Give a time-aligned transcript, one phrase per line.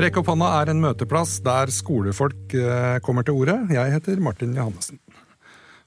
[0.00, 3.58] Rekk opp hånda er en møteplass der skolefolk eh, kommer til orde.
[3.68, 4.96] Jeg heter Martin Johannessen.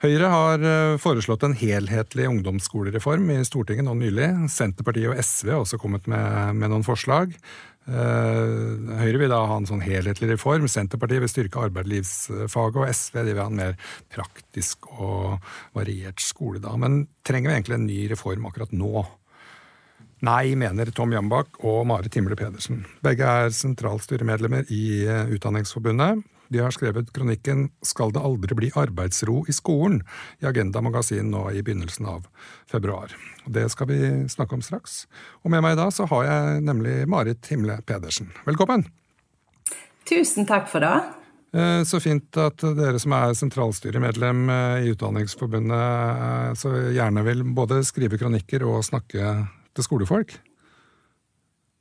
[0.04, 4.28] Høyre har eh, foreslått en helhetlig ungdomsskolereform i Stortinget nå nylig.
[4.54, 7.34] Senterpartiet og SV har også kommet med, med noen forslag.
[7.90, 10.70] Eh, Høyre vil da ha en sånn helhetlig reform.
[10.70, 13.76] Senterpartiet vil styrke arbeidslivsfaget, og SV vil ha en mer
[14.14, 15.40] praktisk og
[15.74, 16.62] variert skole.
[16.62, 16.78] da.
[16.78, 19.08] Men trenger vi egentlig en ny reform akkurat nå?
[20.24, 22.86] Nei, mener Tom Jambak og Marit Himle Pedersen.
[23.04, 26.22] Begge er sentralstyremedlemmer i eh, Utdanningsforbundet.
[26.54, 30.00] De har skrevet kronikken 'Skal det aldri bli arbeidsro i skolen?'
[30.40, 32.28] i Agenda Magasin nå i begynnelsen av
[32.72, 33.12] februar.
[33.46, 34.00] Det skal vi
[34.32, 35.08] snakke om straks.
[35.44, 38.32] Og med meg i dag så har jeg nemlig Marit Himle Pedersen.
[38.46, 38.86] Velkommen!
[40.08, 41.02] Tusen takk for det.
[41.52, 47.82] Eh, så fint at dere som er sentralstyremedlem eh, i Utdanningsforbundet så gjerne vil både
[47.84, 49.34] skrive kronikker og snakke
[49.74, 50.36] til skolefolk?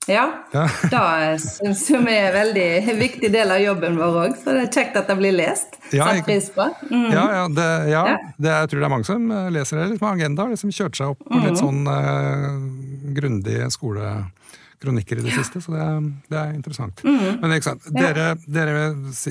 [0.06, 0.68] Ja, ja.
[0.90, 4.34] det syns vi er en veldig viktig del av jobben vår òg.
[4.40, 5.78] Så det er kjekt at det blir lest.
[5.94, 6.66] Ja, Satt pris på.
[6.90, 7.08] Mm.
[7.12, 8.02] Ja, ja, det, ja
[8.36, 10.48] det, jeg tror det er mange som leser det litt med agenda.
[10.50, 11.60] Liksom kjørt seg opp på litt mm.
[11.60, 12.58] sånn uh,
[13.14, 15.88] grundige skolekronikker i det siste, så det,
[16.32, 17.04] det er interessant.
[17.06, 17.38] Mm.
[17.44, 18.88] Men ikke sant, dere, dere,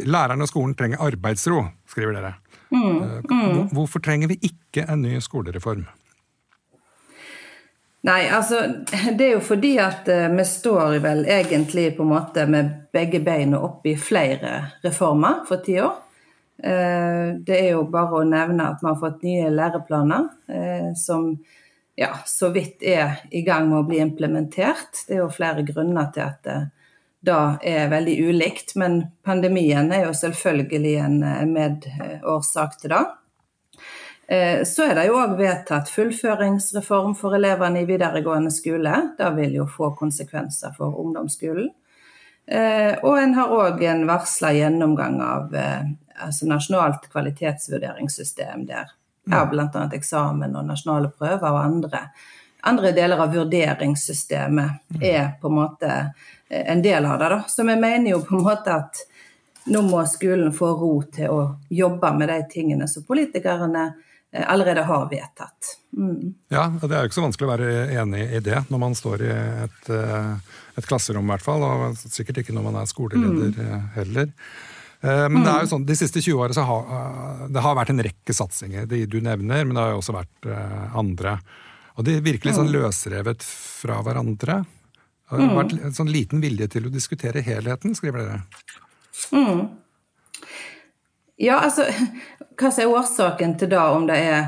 [0.07, 2.35] lærerne og skolen trenger arbeidsro, skriver dere.
[2.71, 3.25] Mm.
[3.27, 5.83] Uh, hvorfor trenger vi ikke en ny skolereform?
[8.01, 8.61] Nei, altså
[9.17, 13.21] det er jo fordi at uh, vi står vel egentlig på en måte med begge
[13.21, 15.91] beina opp i flere reformer for tida.
[16.61, 21.35] Uh, det er jo bare å nevne at vi har fått nye læreplaner uh, som
[21.99, 25.03] ja, så vidt er i gang med å bli implementert.
[25.05, 26.59] Det er jo flere grunner til at det
[27.21, 31.19] da er veldig ulikt, men pandemien er jo selvfølgelig en
[31.53, 33.01] medårsak til det.
[34.27, 38.93] Eh, så er det jo òg vedtatt fullføringsreform for elevene i videregående skole.
[39.17, 41.69] Det vil jo få konsekvenser for ungdomsskolen.
[42.47, 45.89] Eh, og en har òg en varsla gjennomgang av eh,
[46.25, 48.97] altså nasjonalt kvalitetsvurderingssystem der
[49.31, 49.83] Her bl.a.
[49.93, 51.99] eksamen og nasjonale prøver og andre,
[52.65, 55.03] andre deler av vurderingssystemet mm.
[55.05, 55.91] er på en måte
[56.49, 57.29] en del av det.
[57.29, 57.43] da.
[57.47, 59.03] Så vi mener jo på en måte at
[59.69, 63.91] nå må skolen få ro til å jobbe med de tingene som politikerne
[64.31, 65.77] allerede har vedtatt.
[65.97, 66.33] Mm.
[66.47, 69.23] Ja, Det er jo ikke så vanskelig å være enig i det når man står
[69.27, 69.31] i
[69.65, 71.65] et, eh, et klasserom, i hvert fall.
[71.67, 73.65] Og sikkert ikke når man er skoleleder mm.
[73.65, 74.31] Eh, heller.
[75.01, 75.71] Men det er jo mm.
[75.71, 78.85] sånn, de siste 20 årene har det har vært en rekke satsinger.
[78.85, 80.49] De du nevner, men det har jo også vært
[80.93, 81.39] andre.
[81.97, 82.75] Og de er virkelig sånn mm.
[82.75, 84.59] løsrevet fra hverandre.
[85.31, 88.43] Det har vært en sånn liten vilje til å diskutere helheten, skriver dere.
[89.33, 89.63] Mm.
[91.41, 91.87] Ja, altså
[92.57, 94.41] hva som er årsaken til det, om det er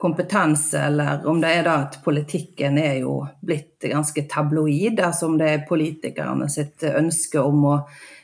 [0.00, 5.36] kompetanse, eller om det er da at politikken er jo blitt ganske tabloid, altså om
[5.40, 7.74] det er politikerne sitt ønske om å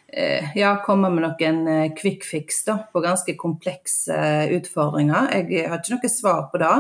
[0.09, 4.17] eh, ja, komme med noen eh, quick fix da, på ganske komplekse
[4.57, 5.29] utfordringer.
[5.37, 6.73] Jeg har ikke noe svar på det,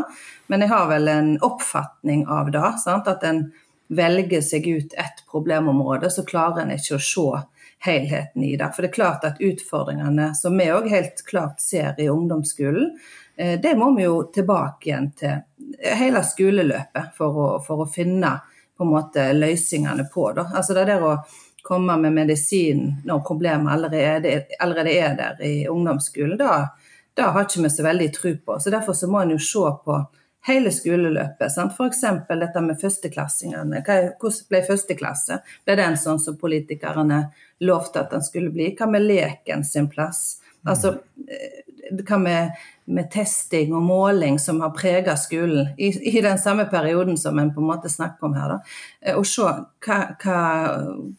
[0.48, 2.64] men jeg har vel en oppfatning av det.
[2.80, 3.12] Sant?
[3.12, 3.50] At en
[3.92, 7.44] velger seg ut ett problemområde, så klarer en ikke å se
[7.78, 8.70] helheten i det.
[8.74, 12.90] For det er klart at utfordringene som vi òg helt klart ser i ungdomsskolen,
[13.36, 18.36] eh, det må vi jo tilbake igjen til hele skoleløpet for å, for å finne
[18.76, 20.30] på en måte løsningene på.
[20.36, 20.48] Da.
[20.54, 21.16] Altså det der å
[21.66, 26.68] komme med medisin når problemet allerede, allerede er der i ungdomsskolen, da,
[27.16, 28.58] da har ikke vi så veldig tro på.
[28.60, 29.96] Så Derfor så må en jo se på
[30.46, 31.58] hele skoleløpet.
[31.76, 32.00] F.eks.
[32.28, 33.82] dette med førsteklassingene.
[33.86, 35.40] Hvordan ble førsteklasse?
[35.66, 37.24] Ble den sånn som politikerne
[37.66, 38.72] lovte at den skulle bli?
[38.78, 40.38] Hva med leken sin plass?
[40.66, 40.96] Altså,
[41.26, 41.62] eh,
[42.06, 42.54] hva med,
[42.90, 47.52] med testing og måling som har preget skolen i, i, den samme perioden som en
[47.54, 48.56] på en måte snakker om her?
[48.56, 48.76] Da.
[49.02, 50.40] Eh, og se hva, hva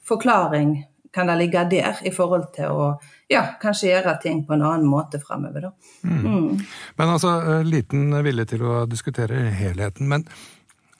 [0.07, 0.77] forklaring
[1.15, 2.89] kan det ligge der i forhold til å
[3.31, 5.71] ja, kanskje gjøre ting på en annen måte framover.
[6.03, 6.19] Mm.
[6.23, 6.61] Mm.
[6.99, 10.07] Men altså, eh, liten vilje til å diskutere helheten.
[10.07, 10.27] Men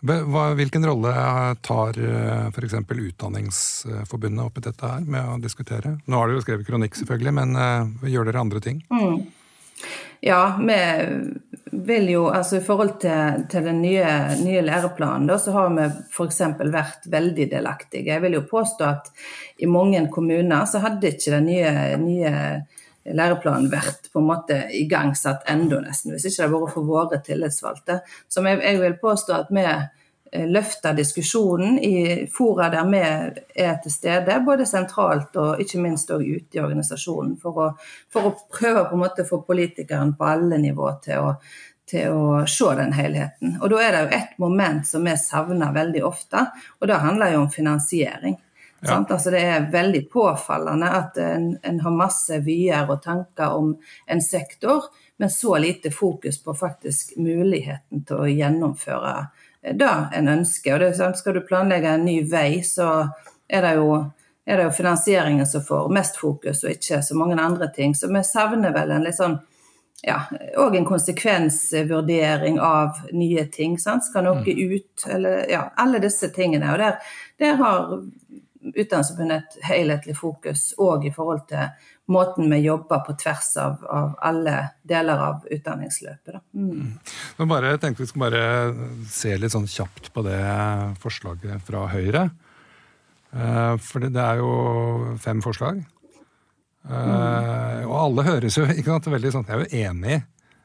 [0.01, 1.13] hvilken rolle
[1.65, 2.77] tar eh, f.eks.
[2.83, 5.97] Utdanningsforbundet oppi dette her med å diskutere?
[6.05, 7.57] Nå har dere jo skrevet kronikk, selvfølgelig, men
[8.11, 8.83] gjør dere andre ting?
[8.91, 9.23] Mm.
[10.21, 10.77] Ja, vi
[11.71, 14.07] vil jo, altså i forhold til, til den nye,
[14.41, 16.41] nye læreplanen, da, så har vi f.eks.
[16.63, 18.07] vært veldig delaktige.
[18.09, 19.11] Jeg vil jo påstå at
[19.61, 22.33] i mange kommuner så hadde ikke den nye, nye
[23.13, 27.21] læreplanen vært på en måte igangsatt enda nesten, hvis ikke det hadde vært for våre
[27.23, 28.01] tillitsvalgte.
[28.27, 29.67] Så jeg, jeg vil påstå at vi
[30.31, 32.99] Eh, løfte diskusjonen i fora der vi
[33.55, 37.67] er til stede, både sentralt og ikke minst også ute i organisasjonen, for å,
[38.11, 41.31] for å prøve på en måte å få politikeren på alle nivå til å,
[41.87, 43.55] til å se den helheten.
[43.61, 46.43] Og Da er det jo ett moment som vi savner veldig ofte,
[46.81, 48.37] og det handler jo om finansiering.
[48.81, 48.99] Ja.
[48.99, 53.71] Altså det er veldig påfallende at en, en har masse vyer og tanker om
[54.05, 59.15] en sektor, men så lite fokus på faktisk muligheten til å gjennomføre
[59.61, 60.73] det en ønsker.
[60.73, 63.07] Og det, skal du planlegge en ny vei, så
[63.47, 63.89] er det jo
[64.47, 67.95] er det jo finansieringen som får mest fokus, og ikke så mange andre ting.
[67.95, 69.35] Så vi savner vel en litt sånn
[70.05, 70.21] ja,
[70.61, 73.75] og en konsekvensvurdering av nye ting.
[73.81, 74.05] Sant?
[74.05, 74.61] Skal noe mm.
[74.77, 75.07] ut?
[75.09, 76.69] Eller ja, alle disse tingene.
[76.71, 76.99] Og der,
[77.41, 77.97] der har
[78.73, 81.69] Utdanningsforbundet et helhetlig fokus òg i forhold til
[82.11, 84.55] måten vi jobber på tvers av, av alle
[84.87, 86.39] deler av utdanningsløpet.
[86.55, 86.95] Mm.
[87.37, 87.47] Mm.
[87.49, 90.39] Bare, jeg tenkte vi skulle bare se litt sånn kjapt på det
[91.03, 92.29] forslaget fra Høyre.
[93.35, 95.83] Eh, for det er jo fem forslag.
[96.87, 100.19] Uh, og alle høres jo ikke sant, veldig sånn, Jeg er jo enig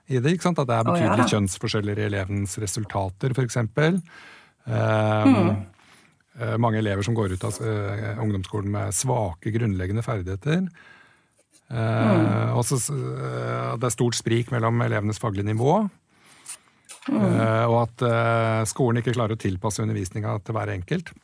[0.06, 0.36] i det.
[0.36, 3.58] ikke sant, At det er betydelige oh, ja, kjønnsforskjeller i elevens resultater, f.eks.
[3.58, 5.48] Uh, mm.
[6.40, 10.66] Uh, mange elever som går ut av uh, ungdomsskolen med svake grunnleggende ferdigheter.
[11.72, 12.52] Mm.
[12.52, 12.76] Også,
[13.80, 15.86] det er stort sprik mellom elevenes faglige nivå.
[17.08, 17.22] Mm.
[17.72, 18.02] og at
[18.68, 21.14] skolen ikke klarer å tilpasse undervisninga til hver enkelt.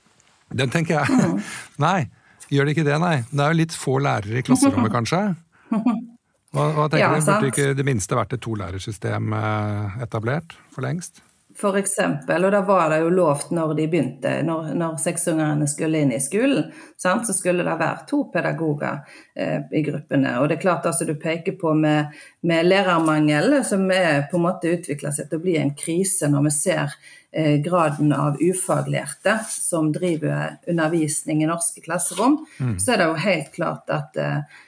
[0.56, 1.36] Den tenker jeg mm.
[1.84, 2.08] Nei,
[2.48, 3.16] Gjør det ikke det, nei?
[3.28, 5.20] Det er jo litt få lærere i klasserommet, kanskje?
[5.68, 7.26] Hva, hva tenker ja, du?
[7.28, 11.20] Burde ikke det minste vært et tolærersystem eh, etablert for lengst?
[11.58, 16.04] For eksempel, og da var det jo lovt når de begynte, når, når seksungerne skulle
[16.04, 19.00] inn i skolen, sant, så skulle det være to pedagoger
[19.34, 20.36] eh, i gruppene.
[20.38, 22.14] Og det er klart altså du peker på med,
[22.46, 26.46] med lærermangel, som er på en måte utvikla seg til å bli en krise når
[26.46, 26.98] vi ser
[27.32, 32.78] Eh, graden av ufaglærte som driver undervisning i norske klasserom, mm.
[32.80, 34.62] så er det jo helt klart at eh,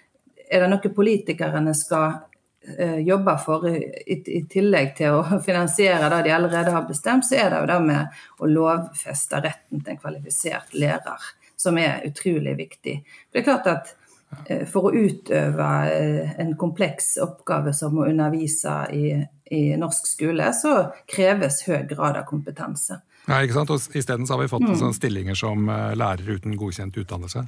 [0.50, 2.18] er det noe politikerne skal
[2.78, 7.38] eh, jobbe for, i, i, tillegg til å finansiere det de allerede har bestemt, så
[7.38, 12.56] er det jo det med å lovfeste retten til en kvalifisert lærer, som er utrolig
[12.58, 13.00] viktig.
[13.30, 13.96] Det er klart at
[14.70, 15.68] for å utøve
[16.38, 19.08] en kompleks oppgave som å undervise i
[19.50, 20.74] i norsk skole, så
[21.10, 23.00] kreves høy grad av kompetanse.
[23.26, 23.72] Ja, ikke sant?
[23.74, 24.76] Og Isteden har vi fått mm.
[24.78, 27.44] sånne stillinger som eh, lærer uten godkjent utdannelse.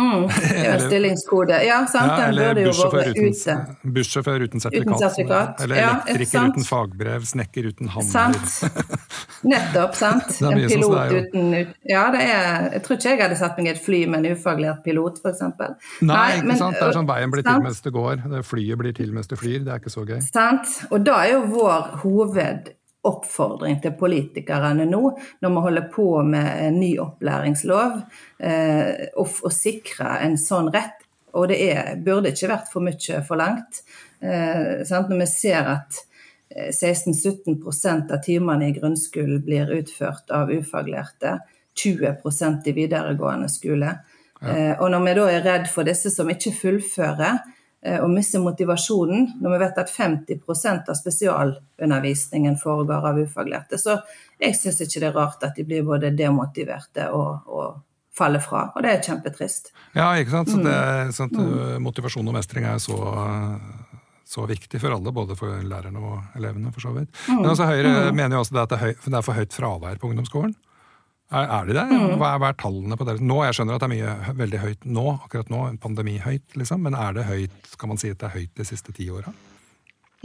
[0.00, 0.28] Mm,
[0.86, 1.62] stillingskode.
[1.64, 3.66] Ja, sant, ja, eller bussjåfør uten.
[3.82, 4.94] Bussjåfør uten sertifikat.
[4.94, 5.60] Uten sertifikat.
[5.64, 8.08] Eller elektriker ja, uten fagbrev, snekker uten hammer.
[8.08, 8.80] Sant.
[9.52, 10.32] Nettopp, sant.
[10.40, 11.52] En pilot er, uten
[11.88, 14.36] Ja, det er Jeg tror ikke jeg hadde satt meg i et fly med en
[14.36, 15.44] ufaglært pilot, f.eks.
[15.44, 15.70] Nei,
[16.08, 16.80] Nei, ikke men, sant.
[16.80, 17.60] Det er sånn veien blir sant?
[17.60, 18.26] til mens det går.
[18.34, 19.62] Det flyet blir til mens det flyr.
[19.66, 20.20] Det er ikke så gøy.
[20.30, 20.76] Sant.
[20.90, 22.76] Og da er jo vår hoved
[23.06, 25.02] oppfordring til politikerne nå,
[25.40, 27.96] når vi holder på med en ny opplæringslov,
[28.38, 30.98] eh, å, å sikre en sånn rett.
[31.38, 33.82] Og det er, burde ikke vært for mye forlangt.
[34.20, 36.00] Eh, når vi ser at
[36.50, 41.38] 16-17 eh, av timene i grunnskolen blir utført av ufaglærte,
[41.80, 43.94] 20% i videregående skole.
[44.40, 44.50] Ja.
[44.56, 47.40] Eh, og når vi da er redd for disse som ikke fullfører,
[47.80, 53.78] og eh, mister motivasjonen, når vi vet at 50% av spesialundervisningen foregår av ufaglærte.
[53.80, 53.96] Så
[54.40, 57.80] jeg syns ikke det er rart at de blir både demotiverte og, og
[58.16, 59.72] faller fra, og det er kjempetrist.
[59.96, 60.52] Ja, ikke sant.
[60.52, 60.76] Så det,
[61.16, 61.38] sant?
[61.80, 62.98] motivasjon og mestring er så,
[64.28, 67.08] så viktig for alle, både for lærerne og elevene, for så vidt.
[67.30, 68.18] Men altså, Høyre mm.
[68.18, 70.52] mener jo også at det er, det er for høyt fravær på ungdomsskolen.
[71.30, 71.84] Er, er de det?
[71.86, 72.16] Mm.
[72.18, 73.20] Hva, er, hva, er, tallene på det?
[73.22, 76.96] Nå, Jeg skjønner at det er mye veldig høyt nå, akkurat nå, pandemihøyt, liksom, men
[76.98, 79.30] er det høyt, kan man si at det er høyt de siste ti åra?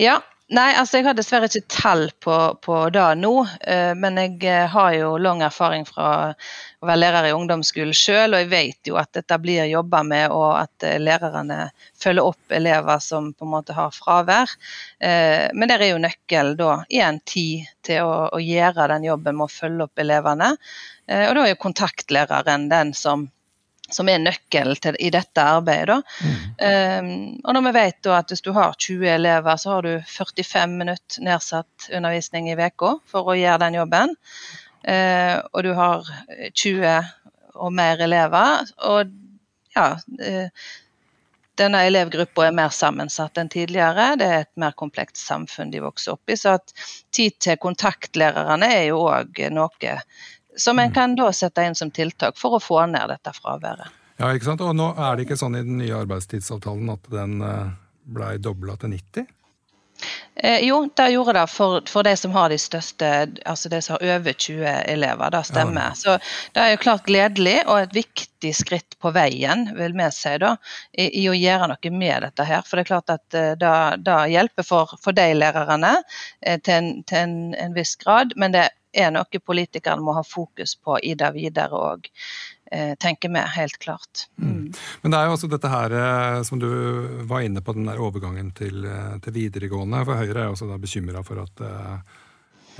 [0.01, 0.17] Ja,
[0.53, 3.31] nei, altså jeg har dessverre ikke tall på, på det nå,
[3.65, 8.35] eh, men jeg eh, har jo lang erfaring fra å være lærer i ungdomsskolen sjøl,
[8.35, 11.69] og jeg vet jo at dette blir jobba med, og at eh, lærerne
[12.01, 14.51] følger opp elever som på en måte har fravær.
[14.99, 19.37] Men der er jo nøkkel da i en tid til å, å gjøre den jobben
[19.37, 20.51] med å følge opp elevene.
[21.05, 23.27] Og da er jo kontaktlæreren den som,
[23.91, 25.99] som er nøkkelen til, i dette arbeidet.
[26.21, 26.37] Mm.
[26.59, 27.09] Um,
[27.43, 31.25] og når vi vet at hvis du har 20 elever, så har du 45 minutter
[31.25, 34.15] nedsatt undervisning i uka for å gjøre den jobben.
[34.85, 36.09] Uh, og du har
[36.53, 36.97] 20
[37.55, 38.65] og mer elever.
[38.89, 39.13] Og
[39.75, 40.65] ja uh,
[41.59, 44.09] denne elevgruppa er mer sammensatt enn tidligere.
[44.19, 46.37] Det er et mer komplekst samfunn de vokser opp i.
[46.39, 46.73] Så at
[47.15, 49.95] tid til kontaktlærerne er jo òg noe
[50.57, 50.95] som en mm.
[50.95, 54.01] kan da sette inn som tiltak for å få ned dette fraværet.
[54.17, 54.63] Ja, ikke sant?
[54.63, 57.73] Og nå er det ikke sånn i den nye arbeidstidsavtalen at den eh,
[58.15, 59.33] blei dobla til 90?
[60.35, 63.09] Eh, jo, det gjorde det for, for, de som har de største,
[63.47, 65.31] altså de som har over 20 elever.
[65.31, 65.93] Det stemmer.
[65.93, 65.95] Ja.
[65.95, 66.17] Så
[66.53, 70.55] det er jo klart gledelig og et viktig skritt på veien, vil vi si, da,
[70.91, 72.67] i, i, å gjøre noe med dette her.
[72.67, 75.93] For det er klart at eh, det, det hjelper for, for de lærerne
[76.41, 80.23] eh, til, en, til en, en, viss grad, men det er noe politikerne må ha
[80.25, 82.09] fokus på i det videre òg.
[82.99, 84.25] tenker vi, helt klart.
[84.41, 84.71] Mm.
[85.01, 85.93] Men det er jo også dette her
[86.47, 86.69] som du
[87.29, 88.87] var inne på, den der overgangen til,
[89.21, 90.01] til videregående.
[90.07, 91.61] For Høyre er også da bekymra for at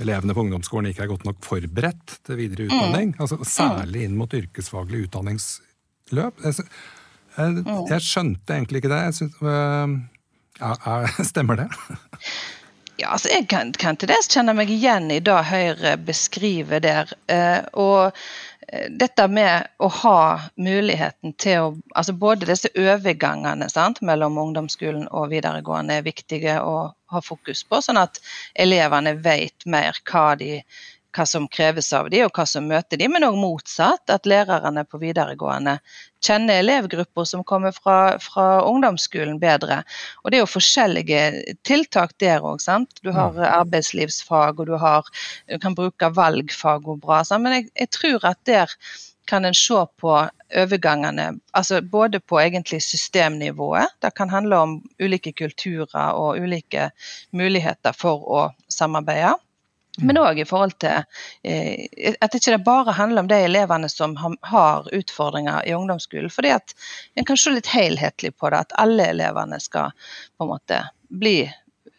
[0.02, 3.14] elevene på ungdomsskolen ikke er godt nok forberedt til videre utdanning.
[3.14, 3.22] Mm.
[3.22, 6.44] Altså, særlig inn mot yrkesfaglig utdanningsløp.
[6.44, 6.66] Jeg,
[7.36, 9.02] jeg, jeg skjønte egentlig ikke det.
[9.16, 9.96] Synes, øh,
[10.60, 10.98] ja,
[11.32, 11.70] stemmer det?
[12.96, 17.10] Ja, altså Jeg kan, kan til dels kjenne meg igjen i det Høyre beskriver der.
[17.28, 18.16] Eh, og
[18.68, 20.20] eh, dette med å ha
[20.56, 23.68] muligheten til å altså Både disse overgangene
[24.00, 26.76] mellom ungdomsskolen og videregående er viktige å
[27.12, 28.18] ha fokus på, sånn at
[28.54, 30.62] elevene vet mer hva de
[31.16, 34.04] hva som kreves av dem og hva som møter dem, men òg motsatt.
[34.12, 35.78] At lærerne på videregående
[36.26, 39.82] kjenner elevgrupper som kommer fra, fra, ungdomsskolen bedre.
[40.24, 42.62] Og det er jo forskjellige tiltak der òg.
[43.02, 43.42] Du har mm.
[43.62, 45.08] arbeidslivsfag, og du, har,
[45.50, 47.22] du kan bruke valgfag og bra.
[47.24, 47.46] Sant?
[47.46, 48.72] Men jeg, jeg tror at der
[49.26, 50.12] kan en se på
[50.54, 53.96] overgangene, altså både på egentlig systemnivået.
[54.02, 56.90] Det kan handle om ulike kulturer og ulike
[57.32, 59.34] muligheter for å samarbeide.
[59.96, 61.04] Men òg i forhold til
[61.46, 66.30] eh, at ikke det bare handler om de elevene som har utfordringer i ungdomsskolen.
[66.30, 66.74] fordi at
[67.14, 69.94] en kan se litt helhetlig på det, at alle elevene skal
[70.36, 71.38] på en måte bli,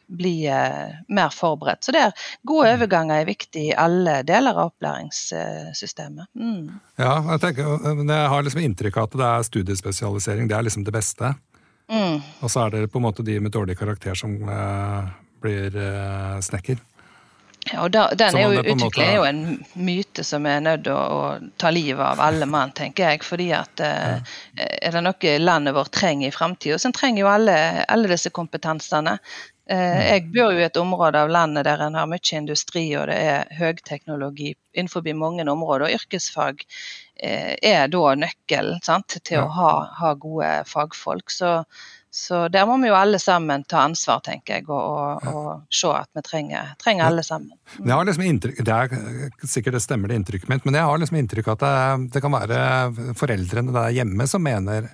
[0.07, 1.83] bli eh, mer forberedt.
[1.83, 2.77] Så det er gode mm.
[2.77, 6.29] overganger er viktig i alle deler av opplæringssystemet.
[6.37, 6.77] Mm.
[7.01, 10.85] Ja, jeg, tenker, jeg har liksom inntrykk av at det er studiespesialisering, det er liksom
[10.85, 11.33] det beste.
[11.87, 12.19] Mm.
[12.43, 15.09] Og så er det på en måte de med dårlig karakter som eh,
[15.41, 16.77] blir eh, snekker.
[17.71, 19.41] Ja, og da, den er jo, Utvikling er jo en
[19.73, 23.25] myte som er nødt til å, å, ta livet av alle mann, tenker jeg.
[23.27, 24.17] fordi at eh,
[24.55, 27.57] Er det noe landet vårt trenger i framtida, så trenger jo alle,
[27.87, 29.17] alle disse kompetansene.
[29.67, 33.09] Eh, jeg bor jo i et område av landet der en har mye industri og
[33.09, 35.87] det er høyteknologi innenfor mange områder.
[35.87, 36.63] og Yrkesfag
[37.19, 38.79] eh, er da nøkkelen
[39.17, 41.31] til å ha, ha, gode fagfolk.
[41.31, 41.51] Så
[42.17, 45.91] så der må vi jo alle sammen ta ansvar, tenker jeg, og, og, og se
[45.93, 47.53] at vi trenger, trenger alle sammen.
[47.77, 47.91] Mm.
[48.09, 51.51] Liksom inntrykk, det er sikkert det stemmer det inntrykket mitt, men jeg har liksom inntrykk
[51.51, 52.63] av at det, det kan være
[53.19, 54.89] foreldrene der hjemme som mener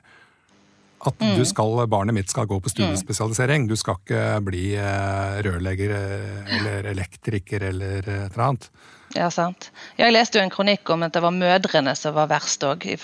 [1.04, 1.38] at mm.
[1.40, 3.68] du skal, barnet mitt skal gå på studiespesialisering.
[3.68, 8.70] Du skal ikke bli eh, rørlegger eh, eller elektriker eller et eller annet.
[9.14, 9.70] Ja, sant.
[10.00, 12.96] Jeg leste jo en kronikk om at det var mødrene som var verst òg, i,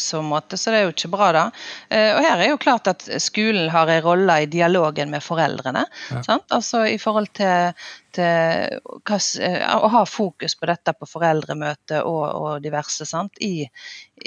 [0.00, 1.44] så måte, så det er jo ikke bra, da.
[1.92, 5.84] Eh, og her er jo klart at skolen har en rolle i dialogen med foreldrene.
[6.14, 6.38] Ja.
[6.56, 7.76] Altså i forhold til,
[8.18, 13.38] til eh, å ha fokus på dette på foreldremøte og, og diverse sant?
[13.40, 13.68] i,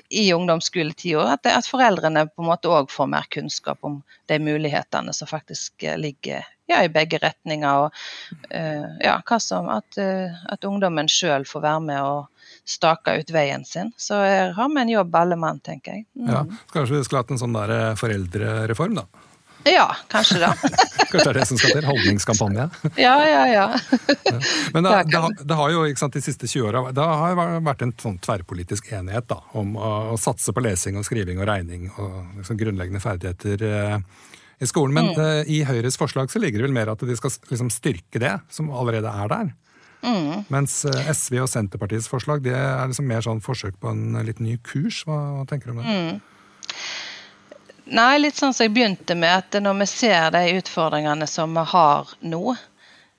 [0.10, 1.28] i ungdomsskoletida.
[1.36, 5.84] At, at, foreldrene på en måte òg får mer kunnskap om de mulighetene som faktisk
[5.84, 7.86] eh, ligger ja, i begge retninger.
[7.86, 12.30] Og uh, ja, som, at, at, ungdommen sjøl får være med og
[12.68, 13.92] stake ut veien sin.
[13.98, 16.06] Så her har vi en jobb alle mann, tenker jeg.
[16.16, 16.32] Mm.
[16.32, 19.28] Ja, Kanskje vi skulle hatt en sånn der eh, foreldrereform, da?
[19.68, 20.51] Ja, kanskje da.
[21.12, 21.88] kanskje det er det som skal til?
[21.89, 22.68] Holdningskampanje?
[23.06, 23.65] ja, ja, ja.
[24.74, 28.20] Men det, det, har, det, har jo sant, de siste 20 åra vært en sånn
[28.24, 32.60] tverrpolitisk enighet da, om å, å, satse på lesing og skriving og regning og liksom,
[32.62, 33.65] grunnleggende ferdigheter.
[33.70, 34.30] Eh,
[34.62, 34.94] i skolen.
[34.94, 35.20] Men mm.
[35.20, 38.36] uh, i Høyres forslag så ligger det vel mer at de skal liksom, styrke det
[38.53, 39.48] som allerede er der.
[40.06, 40.44] Mm.
[40.53, 44.41] Mens uh, SV og Senterpartiets forslag det er liksom mer sånn forsøk på en litt
[44.41, 45.01] ny kurs.
[45.08, 45.96] Hva, hva tenker du om det?
[45.96, 46.22] Mm.
[47.92, 51.66] Nei, litt sånn som jeg begynte med, at når vi ser de utfordringene som vi
[51.74, 52.56] har nå,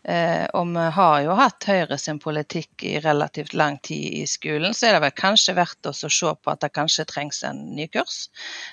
[0.04, 4.74] Eh, og vi har jo hatt Høyre sin politikk i relativt lang tid i skolen,
[4.74, 7.60] så er det vel kanskje verdt oss å se på at det kanskje trengs en
[7.76, 8.24] ny kurs.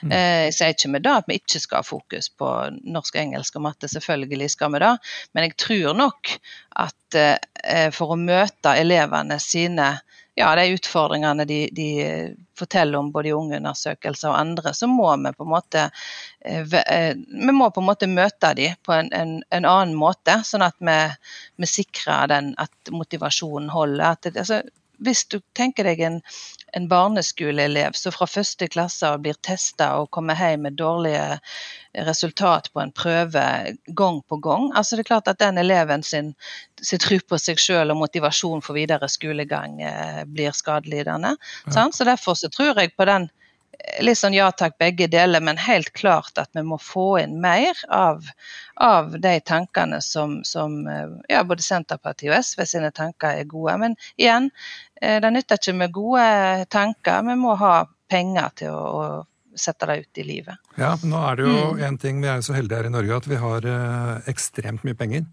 [0.02, 0.12] Mm.
[0.16, 2.50] Eh, jeg sier ikke med det at vi ikke skal ha fokus på
[2.82, 4.94] norsk, engelsk og matte, selvfølgelig skal vi det,
[5.38, 6.34] men jeg tror nok
[6.88, 9.92] at eh, for å møte elevene sine
[10.40, 11.90] ja, de utfordringene de, de,
[12.60, 15.86] forteller om både i ungeundersøkelser og andre, så må vi på en måte
[16.46, 20.66] eh, eh, må på en måte møte dem på en, en, en annen måte, sånn
[20.68, 20.98] at vi,
[21.60, 24.06] vi sikrer den, at motivasjonen holder.
[24.12, 24.62] At det, altså,
[25.04, 26.20] hvis du tenker deg en,
[26.78, 31.40] en barneskoleelev som fra første klasse blir testa og kommer hjem med dårlige
[32.06, 33.46] resultat på en prøve
[33.88, 36.34] gang på gang, altså det er klart at den eleven sin,
[36.82, 41.36] sin tro på seg selv og motivasjon for videre skolegang eh, blir skadelidende.
[41.68, 41.90] Ja.
[41.92, 43.30] Så derfor så tror jeg på den
[44.04, 47.78] litt sånn ja takk, begge deler, men helt klart at vi må få inn mer
[47.94, 48.28] av,
[48.76, 53.78] av de tankene som, som, eh, ja, både Senterpartiet og SV sine tanker er gode.
[53.82, 54.50] Men igjen,
[55.02, 56.30] eh, det nytter ikke med gode
[56.74, 57.26] tanker.
[57.28, 57.74] Vi må ha
[58.10, 60.72] penger til å, å sette det ut i livet.
[60.80, 61.84] Ja, men nå er det jo mm.
[61.88, 64.86] en ting, Vi er jo så heldige her i Norge at vi har eh, ekstremt
[64.88, 65.28] mye penger.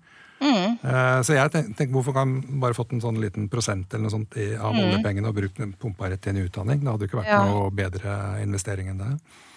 [0.47, 0.77] Mm.
[0.79, 4.07] Eh, så jeg tenker, tenk, hvorfor kan man bare fått en sånn liten prosent eller
[4.07, 4.85] noe sånt i, av mm.
[4.85, 6.85] oljepengene og brukt pumpa rett inn i utdanning?
[6.85, 7.43] Det hadde jo ikke vært ja.
[7.51, 9.13] noe bedre investering enn det.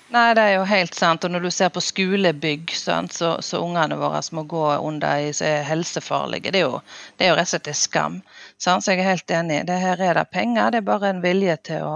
[0.10, 1.25] Nei, det er jo helt sant.
[1.25, 5.29] Og når du ser på skolebygg, sant, så, så ungene våre må gå under i
[5.38, 6.79] som er helsefarlige, det er, jo,
[7.17, 8.17] det er jo rett og slett skam.
[8.58, 8.86] Sant?
[8.86, 9.62] Så jeg er helt enig.
[9.69, 11.96] Det her er det penger, det er bare en vilje til å,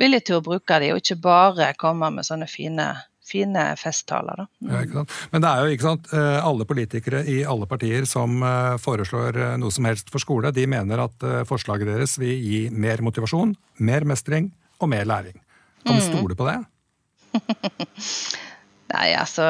[0.00, 2.88] vilje til å bruke dem, og ikke bare komme med sånne fine
[3.24, 4.42] fine festtaler.
[4.42, 4.46] Da.
[4.60, 4.94] Mm.
[4.94, 5.04] Ja?
[5.30, 9.38] Men det er jo ikke sant, eh, alle politikere i alle partier som eh, foreslår
[9.38, 13.54] eh, noe som helst for skole, de mener at forslaget deres vil gi mer motivasjon,
[13.86, 14.50] mer mestring
[14.82, 15.38] og mer læring.
[15.86, 16.08] Kan du mm.
[16.10, 16.58] stole på det?
[18.92, 19.46] Nei, altså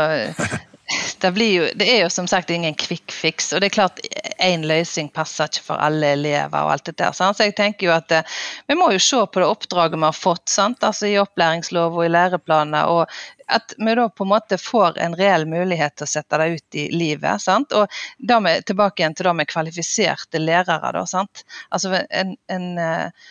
[1.22, 3.52] det, jo, det, er jo som sagt ingen quick fix.
[3.52, 4.00] Og det er klart
[4.42, 6.58] én løsning passer ikke for alle elever.
[6.58, 7.38] og alt det der, sant?
[7.38, 10.16] Så jeg tenker jo at eh, Vi må jo se på det oppdraget vi har
[10.16, 10.82] fått sant?
[10.82, 12.90] Altså i opplæringslov og i læreplaner.
[12.90, 13.06] og
[13.48, 16.80] At vi da på en måte får en reell mulighet til å sette det ut
[16.82, 17.42] i livet.
[17.42, 17.72] Sant?
[17.72, 17.86] Og
[18.18, 20.92] da med, tilbake igjen til det med kvalifiserte lærere.
[20.98, 21.46] Da, sant?
[21.70, 23.30] Altså en, en eh,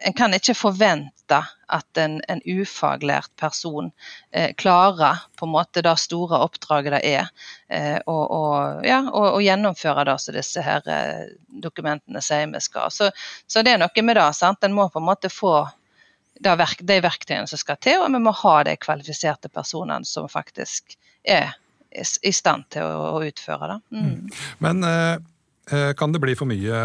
[0.00, 1.38] en kan ikke forvente
[1.70, 3.90] at en, en ufaglært person
[4.32, 7.28] eh, klarer på en måte det store oppdraget det er,
[7.68, 11.28] eh, og, og, ja, og, og, gjennomføre det som disse her eh,
[11.62, 12.90] dokumentene sier vi skal.
[12.94, 13.10] Så,
[13.46, 14.26] så, det er noe med det.
[14.38, 14.64] sant?
[14.64, 15.54] En må på en måte få
[16.40, 20.28] det verk, de verktøyene som skal til, og vi må ha de kvalifiserte personene som
[20.32, 21.52] faktisk er
[21.90, 23.80] i stand til å, å utføre det.
[23.92, 24.08] Mm.
[24.08, 24.40] mm.
[24.64, 25.18] Men Eh,
[25.70, 26.78] kan det bli for mye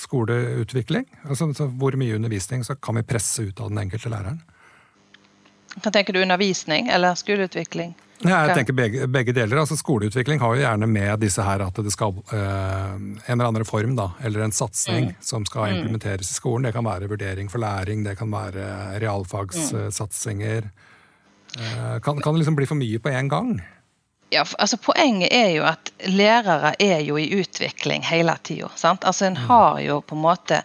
[0.00, 1.04] skoleutvikling?
[1.28, 4.40] Altså, hvor mye undervisning så kan vi presse ut av den enkelte læreren?
[5.80, 7.94] Hva tenker du undervisning eller skoleutvikling?
[8.22, 9.58] Ja, jeg tenker begge, begge, deler.
[9.62, 13.62] Altså Skoleutvikling har jo gjerne med disse her at det skal eh, en eller annen
[13.64, 15.16] reform, da, eller en satsing mm.
[15.26, 15.76] som skal mm.
[15.76, 16.68] implementeres i skolen.
[16.68, 20.70] Det kan være vurdering for læring, det kan være realfagssatsinger.
[21.52, 22.00] Mm.
[22.00, 23.56] kan, kan det liksom bli for mye på en gang?
[24.32, 28.70] Ja, altså Poenget er jo at lærere er jo i utvikling hele tida.
[28.94, 29.46] Altså en mm.
[29.48, 30.62] har jo på en måte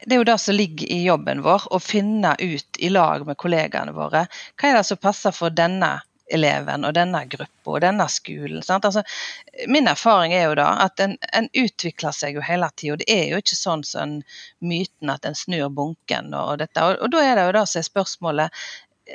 [0.00, 3.36] det er jo det som ligger i jobben vår, å finne ut i lag med
[3.36, 5.98] kollegaene våre hva er det som passer for denne
[6.32, 8.62] eleven og denne gruppa og denne skolen.
[8.62, 9.02] Altså,
[9.68, 12.96] min erfaring er jo da at en, en utvikler seg jo hele tida.
[13.00, 14.20] Det er jo ikke sånn som
[14.64, 16.86] myten at en snur bunken og dette.
[16.86, 18.62] Og, og da er det jo det som er spørsmålet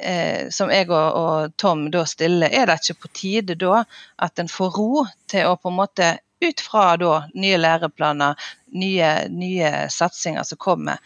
[0.01, 3.83] eh, som jeg og, og, Tom da stiller, er det ikke på tide da
[4.21, 6.11] at en får ro til å på en måte
[6.43, 8.35] ut fra da nye læreplaner,
[8.75, 10.99] nye, nye satsinger som kommer,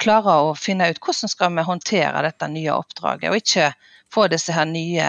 [0.00, 3.72] klare å finne ut hvordan skal vi håndtere dette nye oppdraget, og ikke
[4.14, 5.08] få disse her nye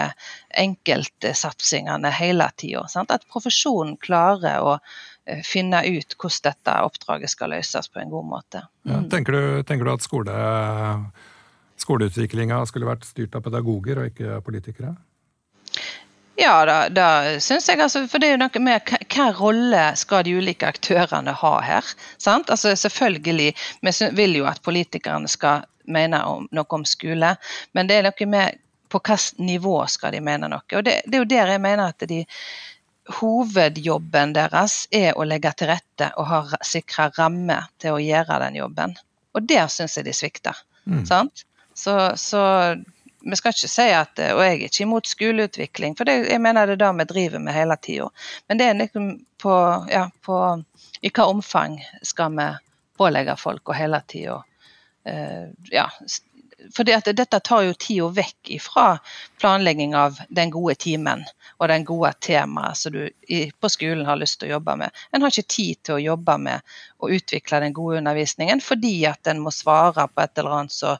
[0.58, 2.86] enkeltsatsingene hele tida.
[3.06, 8.28] At profesjonen klarer å eh, finne ut hvordan dette oppdraget skal løses på en god
[8.32, 8.66] måte.
[8.88, 10.36] Ja, tenker, du, tenker, du, at skole
[11.80, 14.94] skoleutviklinga skulle vært styrt av pedagoger og ikke politikere?
[16.36, 17.08] Ja, da, da
[17.40, 17.80] syns jeg.
[17.80, 21.88] Altså, for det er jo noe med hva rolle skal de ulike aktørene ha her?
[22.20, 22.52] Sant?
[22.52, 27.36] Altså, selvfølgelig, Vi vil jo at politikerne skal mene om, noe om skole,
[27.72, 28.60] men det er noe med
[28.92, 30.64] på hvilket nivå skal de mene noe.
[30.76, 32.22] Og det, det er jo der jeg mener at de
[33.16, 38.60] hovedjobben deres er å legge til rette og ha sikra rammer til å gjøre den
[38.60, 38.96] jobben.
[39.36, 40.58] Og der syns jeg de svikter.
[40.84, 41.04] Mm.
[41.06, 41.46] Sant?
[41.76, 42.42] Så, så
[43.30, 46.66] vi skal ikke si at Og jeg er ikke imot skoleutvikling, for det, jeg mener
[46.66, 48.08] det er det vi driver med hele tida.
[48.48, 49.10] Men det er liksom
[49.42, 49.56] på,
[49.90, 50.38] ja, på
[51.02, 52.48] I hva omfang skal vi
[52.96, 55.88] pålegge folk å hele tida uh, ja,
[56.76, 58.86] fordi at dette tar jo tida vekk ifra
[59.40, 61.24] planlegging av den gode timen
[61.56, 63.08] og den gode temaet som du
[63.60, 65.02] på skolen har lyst til å jobbe med.
[65.12, 69.28] En har ikke tid til å jobbe med å utvikle den gode undervisningen fordi at
[69.30, 70.96] en må svare på et eller annet så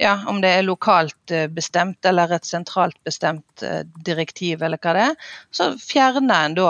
[0.00, 4.94] ja, om det er lokalt eh, bestemt eller et sentralt bestemt eh, direktiv eller hva
[4.96, 6.68] det er, så fjerner en da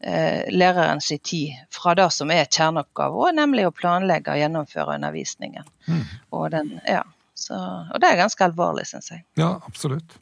[0.00, 5.68] eh, sin tid fra det som er kjerneoppgave, nemlig å planlegge og gjennomføre undervisningen.
[5.84, 6.06] Mm.
[6.30, 7.02] Og, den, ja,
[7.42, 9.24] så, og, det er ganske alvorlig, syns jeg.
[9.40, 10.18] Ja, absolutt.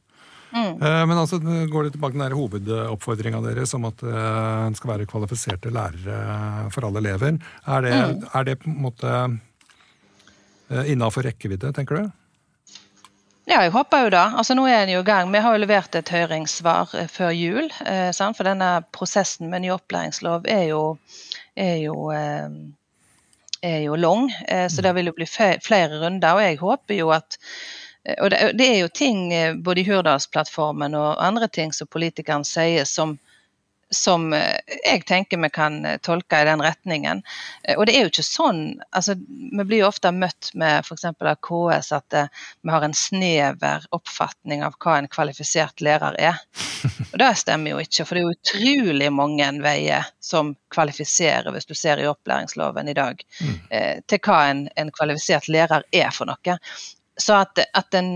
[0.51, 0.81] Mm.
[0.81, 5.71] Men altså, går det tilbake til den hovedoppfordringa deres om at en skal være kvalifiserte
[5.71, 7.37] lærere for alle elever.
[7.71, 8.25] Er det, mm.
[8.35, 9.13] er det på en måte
[10.91, 12.11] innafor rekkevidde, tenker du?
[13.51, 14.27] Ja, jeg håper jo det.
[14.39, 15.31] Altså Nå er en jo i gang.
[15.33, 17.71] Vi har jo levert et høringssvar eh, før jul.
[17.83, 20.83] Eh, for denne prosessen med ny opplæringslov er jo,
[21.59, 22.47] er jo, eh,
[23.61, 24.31] er jo lang.
[24.49, 26.35] Eh, så det vil jo bli flere runder.
[26.35, 27.39] Og jeg håper jo at
[28.05, 31.91] eh, Og det, det, er jo ting eh, både i Hurdalsplattformen og andre ting som
[31.91, 33.19] politikerne sier som
[33.91, 37.25] som jeg tenker vi kan tolke i den retningen.
[37.75, 38.61] Og det er jo ikke sånn
[38.95, 41.09] altså Vi blir jo ofte møtt med f.eks.
[41.11, 42.19] av KS at
[42.63, 46.39] vi har en snever oppfatning av hva en kvalifisert lærer er.
[47.13, 51.67] Og det stemmer jo ikke, for det er jo utrolig mange veier som kvalifiserer, hvis
[51.67, 53.57] du ser i opplæringsloven i dag, mm.
[54.07, 56.57] til hva en, en kvalifisert lærer er for noe.
[57.21, 58.13] Så at, at en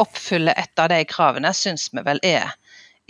[0.00, 2.50] oppfyller et av de kravene, syns vi vel er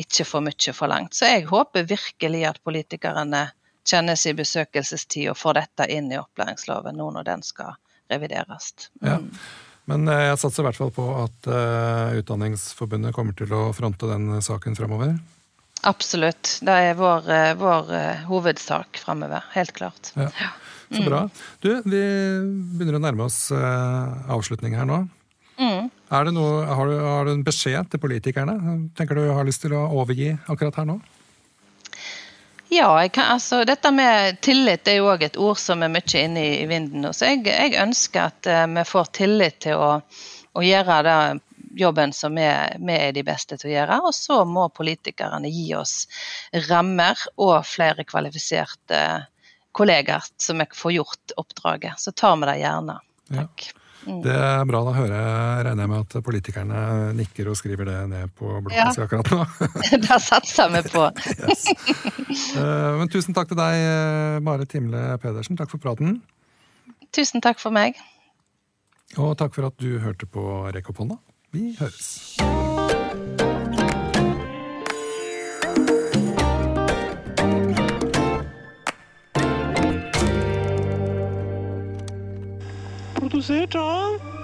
[0.01, 1.17] ikke for mye forlangt.
[1.17, 3.47] Så jeg håper virkelig at politikerne
[3.89, 7.77] kjenner sin besøkelsestid og får dette inn i opplæringsloven nå når den skal
[8.13, 8.73] revideres.
[9.01, 9.09] Mm.
[9.09, 9.19] Ja.
[9.91, 14.09] Men eh, jeg satser i hvert fall på at uh, Utdanningsforbundet kommer til å fronte
[14.11, 15.17] den saken fremover.
[15.89, 16.59] Absolutt.
[16.67, 17.95] Det er vår, uh, vår
[18.29, 19.47] hovedsak fremover.
[19.57, 20.13] Helt klart.
[20.15, 20.31] Ja.
[20.41, 20.53] Ja.
[20.91, 21.21] Så bra.
[21.63, 22.01] Du, vi
[22.75, 25.05] begynner å nærme oss avslutning her nå.
[25.61, 25.87] Mm.
[25.87, 28.57] Noe, har, du, har, du, en beskjed til politikerne?
[28.99, 30.97] Tenker du har lyst til å overgi akkurat her nå?
[32.73, 36.43] Ja, kan, altså, dette med tillit er jo òg et ord som er mye inne
[36.43, 37.09] i, i vinden.
[37.11, 39.89] Så jeg, jeg, ønsker at uh, vi får tillit til å,
[40.55, 41.17] å gjøre det
[41.81, 42.47] jobben som vi,
[42.79, 43.99] vi, er de beste til å gjøre.
[44.07, 46.05] Og så må politikerne gi oss
[46.69, 49.03] rammer og flere kvalifiserte
[49.75, 51.99] kollegaer som jeg får gjort oppdraget.
[51.99, 53.01] Så tar vi det gjerne.
[53.35, 53.67] Takk.
[53.67, 53.80] Ja.
[54.07, 54.21] Mm.
[54.25, 55.19] Det er bra å høre.
[55.67, 56.85] Regner jeg med at politikerne
[57.19, 59.41] nikker og skriver det ned på blokka si akkurat nå.
[60.07, 61.07] da satser vi på.
[61.49, 61.67] yes.
[62.57, 63.85] Eh, men tusen takk til deg,
[64.41, 65.59] Mare Marit Timle Pedersen.
[65.61, 66.21] Takk for praten.
[67.17, 67.99] Tusen takk for meg.
[69.19, 71.21] Og takk for at du hørte på Rekk opp hånda.
[71.51, 72.70] Vi høres.
[83.41, 84.40] Produsert av